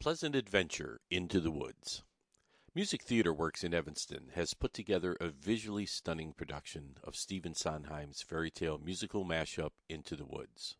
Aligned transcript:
Pleasant 0.00 0.34
Adventure 0.34 1.02
Into 1.10 1.40
the 1.40 1.50
Woods. 1.50 2.04
Music 2.74 3.02
Theater 3.02 3.34
Works 3.34 3.62
in 3.62 3.74
Evanston 3.74 4.30
has 4.34 4.54
put 4.54 4.72
together 4.72 5.14
a 5.20 5.28
visually 5.28 5.84
stunning 5.84 6.32
production 6.32 6.96
of 7.04 7.14
Stephen 7.14 7.54
Sondheim's 7.54 8.22
fairy 8.22 8.50
tale 8.50 8.80
musical 8.82 9.26
mashup 9.26 9.72
Into 9.90 10.16
the 10.16 10.24
Woods. 10.24 10.78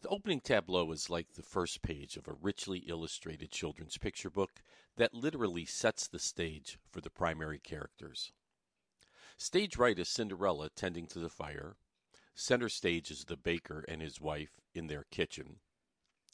The 0.00 0.08
opening 0.08 0.40
tableau 0.40 0.90
is 0.92 1.10
like 1.10 1.34
the 1.34 1.42
first 1.42 1.82
page 1.82 2.16
of 2.16 2.26
a 2.26 2.32
richly 2.32 2.78
illustrated 2.86 3.50
children's 3.50 3.98
picture 3.98 4.30
book 4.30 4.62
that 4.96 5.12
literally 5.12 5.66
sets 5.66 6.08
the 6.08 6.18
stage 6.18 6.78
for 6.90 7.02
the 7.02 7.10
primary 7.10 7.58
characters. 7.58 8.32
Stage 9.36 9.76
right 9.76 9.98
is 9.98 10.08
Cinderella 10.08 10.70
tending 10.74 11.06
to 11.08 11.18
the 11.18 11.28
fire. 11.28 11.76
Center 12.34 12.70
stage 12.70 13.10
is 13.10 13.26
the 13.26 13.36
baker 13.36 13.84
and 13.86 14.00
his 14.00 14.18
wife 14.18 14.62
in 14.72 14.86
their 14.86 15.04
kitchen. 15.10 15.56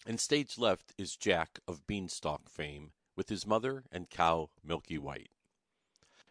And 0.07 0.19
stage 0.19 0.57
left 0.57 0.95
is 0.96 1.14
Jack 1.14 1.61
of 1.69 1.87
Beanstalk 1.87 2.49
fame 2.49 2.93
with 3.17 3.29
his 3.29 3.46
mother 3.46 3.85
and 3.93 4.08
cow 4.08 4.49
Milky 4.64 4.96
White. 4.96 5.31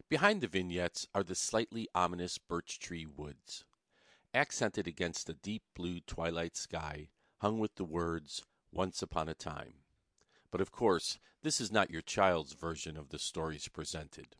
Behind 0.08 0.40
the 0.40 0.48
vignettes 0.48 1.06
are 1.14 1.22
the 1.22 1.36
slightly 1.36 1.88
ominous 1.94 2.36
birch 2.36 2.80
tree 2.80 3.06
woods, 3.06 3.64
accented 4.34 4.88
against 4.88 5.28
a 5.28 5.34
deep 5.34 5.62
blue 5.76 6.00
twilight 6.00 6.56
sky 6.56 7.10
hung 7.38 7.60
with 7.60 7.76
the 7.76 7.84
words 7.84 8.42
Once 8.72 9.02
Upon 9.02 9.28
a 9.28 9.34
Time. 9.34 9.74
But 10.50 10.60
of 10.60 10.72
course, 10.72 11.18
this 11.42 11.60
is 11.60 11.70
not 11.70 11.90
your 11.90 12.02
child's 12.02 12.54
version 12.54 12.96
of 12.96 13.10
the 13.10 13.20
stories 13.20 13.68
presented. 13.68 14.34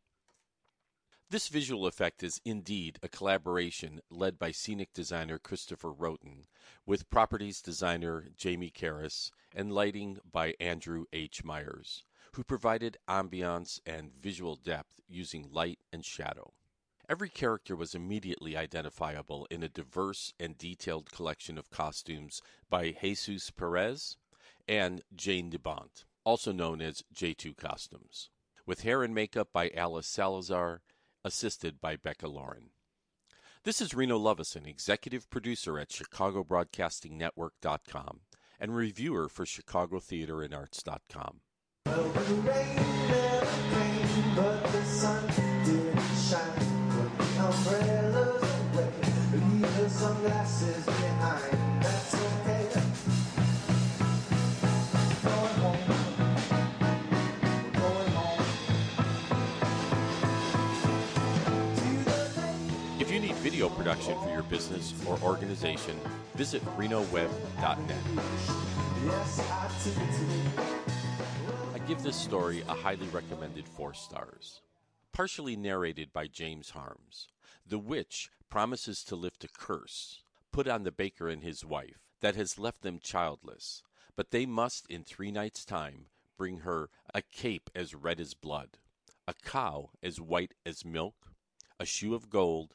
This 1.30 1.46
visual 1.46 1.86
effect 1.86 2.24
is 2.24 2.40
indeed 2.44 2.98
a 3.04 3.08
collaboration 3.08 4.00
led 4.10 4.36
by 4.36 4.50
scenic 4.50 4.92
designer 4.92 5.38
Christopher 5.38 5.92
Rhoton 5.92 6.46
with 6.84 7.08
properties 7.08 7.62
designer 7.62 8.30
Jamie 8.36 8.72
Karras 8.72 9.30
and 9.54 9.72
lighting 9.72 10.18
by 10.28 10.56
Andrew 10.58 11.04
H. 11.12 11.44
Myers, 11.44 12.02
who 12.32 12.42
provided 12.42 12.98
ambiance 13.08 13.78
and 13.86 14.12
visual 14.12 14.56
depth 14.56 15.00
using 15.06 15.48
light 15.52 15.78
and 15.92 16.04
shadow. 16.04 16.52
Every 17.08 17.28
character 17.28 17.76
was 17.76 17.94
immediately 17.94 18.56
identifiable 18.56 19.46
in 19.52 19.62
a 19.62 19.68
diverse 19.68 20.34
and 20.40 20.58
detailed 20.58 21.12
collection 21.12 21.58
of 21.58 21.70
costumes 21.70 22.42
by 22.68 22.90
Jesus 23.02 23.52
Perez 23.52 24.16
and 24.66 25.00
Jane 25.14 25.48
DeBont, 25.48 26.06
also 26.24 26.50
known 26.50 26.82
as 26.82 27.04
J2 27.14 27.56
Costumes, 27.56 28.30
with 28.66 28.80
hair 28.80 29.04
and 29.04 29.14
makeup 29.14 29.52
by 29.52 29.70
Alice 29.76 30.08
Salazar 30.08 30.82
assisted 31.24 31.80
by 31.80 31.96
Becca 31.96 32.28
Lauren. 32.28 32.70
This 33.64 33.80
is 33.80 33.94
Reno 33.94 34.16
Lovison, 34.16 34.66
executive 34.66 35.28
producer 35.28 35.76
at 35.78 35.90
ChicagoBroadcastingNetwork.com 35.90 38.20
and 38.58 38.74
reviewer 38.74 39.28
for 39.28 39.44
ChicagoTheaterAndArts.com. 39.44 41.40
Well, 41.86 42.08
the 42.08 42.34
rain 42.34 42.76
never 43.08 43.46
came, 43.70 44.34
but 44.34 44.64
video 63.60 63.76
production 63.76 64.18
for 64.22 64.30
your 64.30 64.42
business 64.44 64.94
or 65.06 65.18
organization, 65.20 65.94
visit 66.34 66.64
renoweb.net. 66.78 67.98
I 71.74 71.78
give 71.86 72.02
this 72.02 72.16
story 72.16 72.62
a 72.70 72.72
highly 72.72 73.06
recommended 73.08 73.68
four 73.68 73.92
stars. 73.92 74.62
Partially 75.12 75.56
narrated 75.56 76.10
by 76.10 76.26
James 76.26 76.70
Harms, 76.70 77.28
the 77.66 77.78
witch 77.78 78.30
promises 78.48 79.04
to 79.04 79.14
lift 79.14 79.44
a 79.44 79.48
curse 79.48 80.22
put 80.52 80.66
on 80.66 80.84
the 80.84 80.90
baker 80.90 81.28
and 81.28 81.42
his 81.42 81.62
wife 81.62 82.00
that 82.22 82.36
has 82.36 82.58
left 82.58 82.80
them 82.80 82.98
childless, 82.98 83.82
but 84.16 84.30
they 84.30 84.46
must 84.46 84.86
in 84.88 85.04
three 85.04 85.30
nights' 85.30 85.66
time 85.66 86.06
bring 86.38 86.60
her 86.60 86.88
a 87.12 87.20
cape 87.20 87.68
as 87.74 87.94
red 87.94 88.20
as 88.20 88.32
blood, 88.32 88.78
a 89.28 89.34
cow 89.44 89.90
as 90.02 90.18
white 90.18 90.54
as 90.64 90.82
milk, 90.82 91.34
a 91.78 91.84
shoe 91.84 92.14
of 92.14 92.30
gold, 92.30 92.74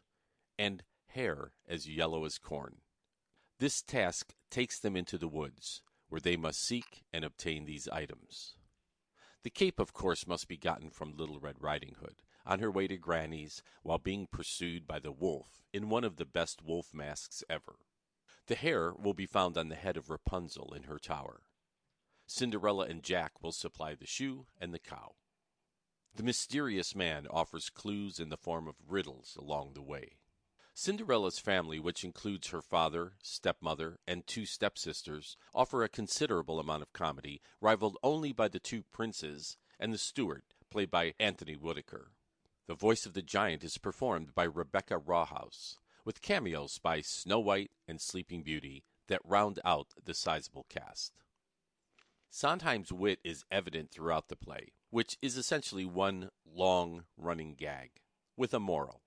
and 0.57 0.83
hair 1.07 1.53
as 1.67 1.88
yellow 1.88 2.25
as 2.25 2.38
corn. 2.38 2.77
This 3.59 3.81
task 3.81 4.35
takes 4.49 4.79
them 4.79 4.95
into 4.95 5.17
the 5.17 5.27
woods, 5.27 5.81
where 6.09 6.21
they 6.21 6.35
must 6.35 6.61
seek 6.61 7.03
and 7.13 7.23
obtain 7.23 7.66
these 7.66 7.88
items. 7.88 8.55
The 9.44 9.49
cape, 9.49 9.79
of 9.79 9.94
course, 9.94 10.27
must 10.27 10.47
be 10.47 10.57
gotten 10.57 10.89
from 10.89 11.15
Little 11.15 11.39
Red 11.39 11.55
Riding 11.59 11.95
Hood, 11.99 12.23
on 12.45 12.59
her 12.59 12.71
way 12.71 12.88
to 12.88 12.97
Granny's 12.97 13.63
while 13.83 13.97
being 13.97 14.27
pursued 14.27 14.88
by 14.88 14.99
the 14.99 15.11
wolf 15.11 15.61
in 15.73 15.89
one 15.89 16.03
of 16.03 16.17
the 16.17 16.25
best 16.25 16.61
wolf 16.61 16.94
masks 16.94 17.44
ever. 17.49 17.77
The 18.47 18.55
hair 18.55 18.94
will 18.94 19.13
be 19.13 19.25
found 19.25 19.57
on 19.57 19.69
the 19.69 19.75
head 19.75 19.97
of 19.97 20.09
Rapunzel 20.09 20.73
in 20.73 20.83
her 20.83 20.99
tower. 20.99 21.41
Cinderella 22.27 22.85
and 22.85 23.03
Jack 23.03 23.41
will 23.41 23.51
supply 23.51 23.95
the 23.95 24.05
shoe 24.05 24.47
and 24.59 24.73
the 24.73 24.79
cow. 24.79 25.15
The 26.15 26.23
mysterious 26.23 26.95
man 26.95 27.27
offers 27.29 27.69
clues 27.69 28.19
in 28.19 28.29
the 28.29 28.38
form 28.38 28.67
of 28.67 28.75
riddles 28.88 29.38
along 29.39 29.73
the 29.73 29.81
way. 29.81 30.17
Cinderella's 30.78 31.40
family, 31.40 31.80
which 31.80 32.03
includes 32.03 32.50
her 32.50 32.62
father, 32.62 33.13
stepmother, 33.24 33.97
and 34.06 34.28
two 34.28 34.46
stepsisters, 34.46 35.38
offer 35.53 35.84
a 35.84 35.90
considerable 35.90 36.59
amount 36.59 36.81
of 36.81 36.91
comedy, 36.91 37.41
rivaled 37.62 37.97
only 38.03 38.34
by 38.34 38.50
the 38.50 38.59
two 38.59 38.84
princes 38.91 39.56
and 39.80 39.94
the 39.94 39.97
steward, 39.97 40.44
played 40.69 40.91
by 40.91 41.13
Anthony 41.18 41.53
Whitaker. 41.53 42.12
The 42.68 42.75
voice 42.75 43.06
of 43.06 43.13
the 43.13 43.22
giant 43.22 43.63
is 43.63 43.78
performed 43.78 44.36
by 44.36 44.44
Rebecca 44.44 45.00
Rawhouse, 45.00 45.78
with 46.03 46.22
cameos 46.22 46.78
by 46.78 47.00
Snow 47.00 47.40
White 47.40 47.72
and 47.88 48.02
Sleeping 48.02 48.44
Beauty 48.44 48.84
that 49.07 49.22
round 49.24 49.62
out 49.63 49.94
the 50.03 50.13
sizable 50.13 50.66
cast. 50.68 51.13
Sondheim's 52.30 52.92
wit 52.92 53.19
is 53.24 53.46
evident 53.50 53.92
throughout 53.92 54.28
the 54.28 54.36
play, 54.36 54.74
which 54.90 55.18
is 55.22 55.38
essentially 55.38 55.86
one 55.86 56.31
long 56.46 57.06
running 57.16 57.56
gag, 57.56 58.02
with 58.36 58.53
a 58.53 58.59
moral. 58.59 59.04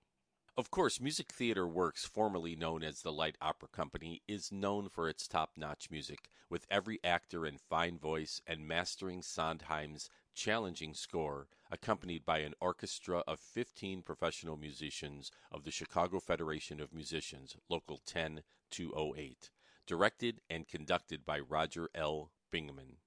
Of 0.59 0.71
course, 0.71 0.99
Music 0.99 1.31
Theater 1.31 1.65
Works, 1.65 2.03
formerly 2.03 2.53
known 2.53 2.83
as 2.83 3.01
the 3.01 3.13
Light 3.13 3.37
Opera 3.41 3.69
Company, 3.69 4.23
is 4.27 4.51
known 4.51 4.89
for 4.89 5.07
its 5.07 5.25
top 5.25 5.51
notch 5.55 5.89
music, 5.89 6.29
with 6.49 6.67
every 6.69 6.99
actor 7.01 7.45
in 7.45 7.57
fine 7.57 7.97
voice 7.97 8.41
and 8.45 8.67
mastering 8.67 9.21
Sondheim's 9.21 10.09
challenging 10.35 10.93
score, 10.93 11.47
accompanied 11.71 12.25
by 12.25 12.39
an 12.39 12.55
orchestra 12.59 13.23
of 13.25 13.39
15 13.39 14.01
professional 14.01 14.57
musicians 14.57 15.31
of 15.49 15.63
the 15.63 15.71
Chicago 15.71 16.19
Federation 16.19 16.81
of 16.81 16.93
Musicians, 16.93 17.55
Local 17.69 18.01
10 18.05 18.43
208, 18.69 19.51
directed 19.87 20.41
and 20.49 20.67
conducted 20.67 21.25
by 21.25 21.39
Roger 21.39 21.89
L. 21.95 22.31
Bingaman. 22.51 22.97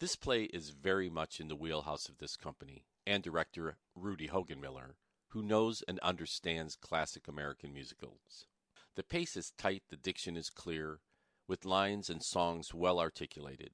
This 0.00 0.16
play 0.16 0.44
is 0.44 0.70
very 0.70 1.10
much 1.10 1.40
in 1.40 1.48
the 1.48 1.56
wheelhouse 1.56 2.08
of 2.08 2.16
this 2.16 2.36
company 2.36 2.86
and 3.06 3.22
director 3.22 3.76
Rudy 3.94 4.28
Hogenmiller 4.28 4.94
who 5.28 5.42
knows 5.42 5.82
and 5.86 5.98
understands 6.00 6.76
classic 6.76 7.28
American 7.28 7.72
musicals. 7.72 8.46
The 8.94 9.02
pace 9.02 9.36
is 9.36 9.52
tight, 9.52 9.82
the 9.88 9.96
diction 9.96 10.36
is 10.36 10.50
clear, 10.50 11.00
with 11.46 11.64
lines 11.64 12.10
and 12.10 12.22
songs 12.22 12.74
well 12.74 12.98
articulated. 12.98 13.70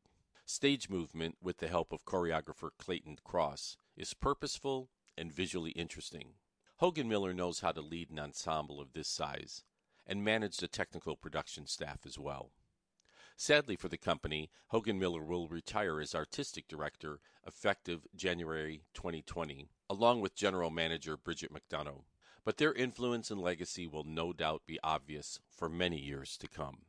Stage 0.46 0.90
movement, 0.90 1.36
with 1.40 1.58
the 1.58 1.68
help 1.68 1.92
of 1.92 2.04
choreographer 2.04 2.70
Clayton 2.78 3.18
Cross, 3.24 3.76
is 3.96 4.14
purposeful 4.14 4.90
and 5.16 5.32
visually 5.32 5.70
interesting. 5.70 6.34
Hogenmiller 6.80 7.34
knows 7.34 7.60
how 7.60 7.72
to 7.72 7.80
lead 7.80 8.10
an 8.10 8.18
ensemble 8.18 8.80
of 8.80 8.92
this 8.92 9.08
size 9.08 9.62
and 10.06 10.24
manage 10.24 10.58
the 10.58 10.68
technical 10.68 11.16
production 11.16 11.66
staff 11.66 12.00
as 12.04 12.18
well. 12.18 12.50
Sadly 13.36 13.76
for 13.76 13.88
the 13.88 13.98
company, 13.98 14.50
Hogenmiller 14.72 15.26
will 15.26 15.48
retire 15.48 16.00
as 16.00 16.14
artistic 16.14 16.68
director 16.68 17.20
effective 17.46 18.06
January 18.14 18.84
2020 18.94 19.68
along 19.90 20.20
with 20.20 20.34
general 20.34 20.70
manager 20.70 21.16
Bridget 21.16 21.52
McDonough, 21.52 22.04
but 22.44 22.56
their 22.56 22.72
influence 22.72 23.30
and 23.30 23.40
legacy 23.40 23.86
will 23.86 24.04
no 24.04 24.32
doubt 24.32 24.62
be 24.66 24.78
obvious 24.82 25.40
for 25.50 25.68
many 25.68 25.98
years 25.98 26.36
to 26.38 26.48
come. 26.48 26.82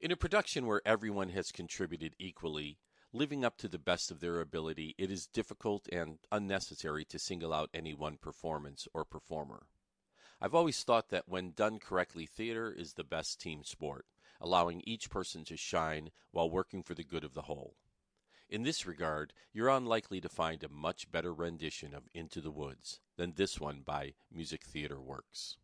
In 0.00 0.12
a 0.12 0.16
production 0.16 0.66
where 0.66 0.82
everyone 0.86 1.30
has 1.30 1.50
contributed 1.50 2.14
equally, 2.18 2.78
living 3.12 3.44
up 3.44 3.56
to 3.58 3.68
the 3.68 3.78
best 3.78 4.10
of 4.10 4.20
their 4.20 4.40
ability, 4.40 4.94
it 4.96 5.10
is 5.10 5.26
difficult 5.26 5.88
and 5.90 6.18
unnecessary 6.30 7.04
to 7.06 7.18
single 7.18 7.52
out 7.52 7.70
any 7.74 7.94
one 7.94 8.16
performance 8.16 8.86
or 8.94 9.04
performer. 9.04 9.66
I've 10.40 10.54
always 10.54 10.84
thought 10.84 11.08
that 11.08 11.28
when 11.28 11.50
done 11.50 11.80
correctly, 11.80 12.26
theater 12.26 12.70
is 12.70 12.92
the 12.92 13.02
best 13.02 13.40
team 13.40 13.64
sport, 13.64 14.06
allowing 14.40 14.82
each 14.84 15.10
person 15.10 15.44
to 15.44 15.56
shine 15.56 16.10
while 16.30 16.50
working 16.50 16.82
for 16.82 16.94
the 16.94 17.04
good 17.04 17.24
of 17.24 17.34
the 17.34 17.42
whole. 17.42 17.76
In 18.48 18.62
this 18.62 18.86
regard, 18.86 19.34
you're 19.52 19.68
unlikely 19.68 20.20
to 20.22 20.28
find 20.28 20.64
a 20.64 20.68
much 20.68 21.10
better 21.10 21.34
rendition 21.34 21.92
of 21.92 22.08
Into 22.14 22.40
the 22.40 22.50
Woods 22.50 23.00
than 23.16 23.34
this 23.34 23.60
one 23.60 23.82
by 23.84 24.14
Music 24.30 24.64
Theater 24.64 25.00
Works. 25.00 25.58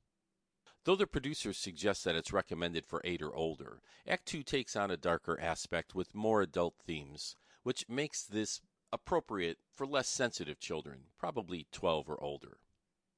Though 0.85 0.97
the 0.97 1.07
producers 1.07 1.57
suggest 1.57 2.05
that 2.05 2.15
it's 2.15 2.33
recommended 2.33 2.85
for 2.85 3.01
8 3.05 3.23
or 3.23 3.35
older, 3.35 3.81
Act 4.07 4.27
2 4.27 4.43
takes 4.43 4.77
on 4.77 4.91
a 4.91 4.99
darker 4.99 5.41
aspect 5.41 5.95
with 5.95 6.15
more 6.15 6.43
adult 6.43 6.75
themes, 6.85 7.37
which 7.63 7.89
makes 7.89 8.23
this 8.23 8.61
appropriate 8.93 9.59
for 9.73 9.87
less 9.87 10.09
sensitive 10.09 10.61
children, 10.61 11.05
probably 11.19 11.67
12 11.73 12.11
or 12.11 12.23
older. 12.23 12.59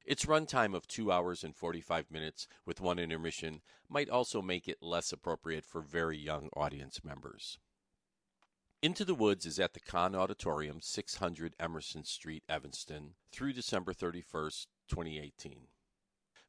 Its 0.06 0.25
runtime 0.25 0.73
of 0.73 0.87
2 0.87 1.11
hours 1.11 1.43
and 1.43 1.56
45 1.56 2.12
minutes 2.12 2.47
with 2.64 2.81
one 2.81 2.99
intermission 2.99 3.61
might 3.88 4.08
also 4.08 4.41
make 4.41 4.69
it 4.69 4.81
less 4.81 5.12
appropriate 5.12 5.64
for 5.64 5.81
very 5.81 6.17
young 6.17 6.49
audience 6.56 7.03
members. 7.03 7.58
Into 8.81 9.05
the 9.05 9.17
Woods 9.17 9.47
is 9.47 9.58
at 9.58 9.75
the 9.75 9.81
Cahn 9.81 10.14
Auditorium, 10.14 10.81
600 10.81 11.56
Emerson 11.58 12.05
Street, 12.05 12.44
Evanston, 12.49 13.14
through 13.32 13.53
December 13.53 13.93
31st, 13.93 14.67
2018. 14.88 15.67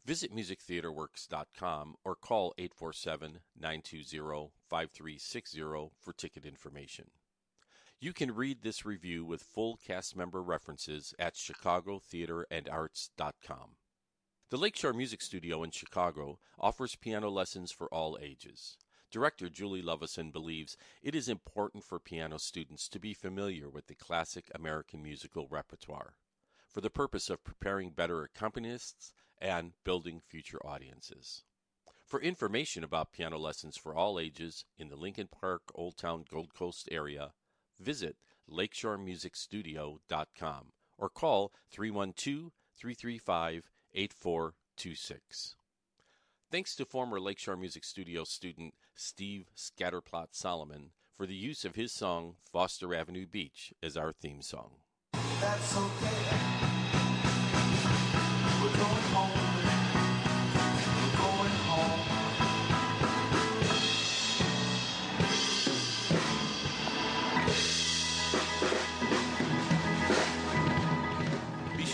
Visit 0.05 0.35
musictheaterworks.com 0.35 1.95
or 2.05 2.15
call 2.15 2.53
847 2.59 3.39
920 3.59 4.51
5360 4.69 5.89
for 5.99 6.13
ticket 6.13 6.45
information. 6.45 7.05
You 7.99 8.13
can 8.13 8.35
read 8.35 8.61
this 8.61 8.85
review 8.85 9.25
with 9.25 9.41
full 9.41 9.77
cast 9.77 10.15
member 10.15 10.43
references 10.43 11.15
at 11.17 11.33
chicagotheaterandarts.com. 11.33 13.69
The 14.49 14.57
Lakeshore 14.57 14.93
Music 14.93 15.23
Studio 15.23 15.63
in 15.63 15.71
Chicago 15.71 16.37
offers 16.59 16.95
piano 16.95 17.31
lessons 17.31 17.71
for 17.71 17.91
all 17.91 18.19
ages. 18.21 18.77
Director 19.09 19.49
Julie 19.49 19.81
Lovison 19.81 20.29
believes 20.29 20.77
it 21.01 21.15
is 21.15 21.27
important 21.27 21.83
for 21.83 21.99
piano 21.99 22.37
students 22.37 22.87
to 22.89 22.99
be 22.99 23.15
familiar 23.15 23.67
with 23.67 23.87
the 23.87 23.95
classic 23.95 24.51
American 24.53 25.01
musical 25.01 25.47
repertoire 25.49 26.17
for 26.69 26.81
the 26.81 26.91
purpose 26.91 27.31
of 27.31 27.43
preparing 27.43 27.89
better 27.89 28.27
accompanists 28.27 29.11
and 29.39 29.73
building 29.83 30.21
future 30.21 30.63
audiences. 30.63 31.45
For 32.05 32.21
information 32.21 32.83
about 32.83 33.11
piano 33.11 33.39
lessons 33.39 33.75
for 33.75 33.95
all 33.95 34.19
ages 34.19 34.65
in 34.77 34.89
the 34.89 34.95
Lincoln 34.95 35.29
Park 35.29 35.63
Old 35.73 35.97
Town 35.97 36.25
Gold 36.29 36.53
Coast 36.53 36.87
area, 36.91 37.33
visit 37.79 38.17
lakeshoremusicstudio.com 38.49 40.71
or 40.97 41.09
call 41.09 41.51
312 41.69 42.51
335 42.75 43.69
8426. 43.93 45.55
Thanks 46.49 46.75
to 46.75 46.85
former 46.85 47.19
Lakeshore 47.19 47.57
Music 47.57 47.83
Studio 47.83 48.23
student 48.23 48.73
Steve 48.95 49.49
Scatterplot 49.55 50.27
Solomon 50.31 50.91
for 51.15 51.25
the 51.25 51.35
use 51.35 51.65
of 51.65 51.75
his 51.75 51.91
song 51.91 52.35
Foster 52.51 52.95
Avenue 52.95 53.27
Beach 53.27 53.73
as 53.83 53.97
our 53.97 54.13
theme 54.13 54.41
song. 54.41 54.71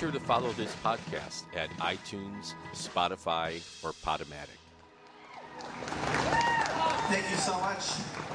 Sure 0.04 0.12
to 0.12 0.20
follow 0.20 0.52
this 0.54 0.76
podcast 0.84 1.44
at 1.56 1.70
iTunes, 1.78 2.56
Spotify, 2.74 3.62
or 3.82 3.94
Podomatic. 4.06 4.60
Thank 7.08 7.30
you 7.32 7.38
so 7.38 7.58
much. 7.60 8.33